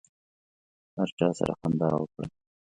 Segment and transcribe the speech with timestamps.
[0.97, 2.27] هر چا سره خندا وکړئ.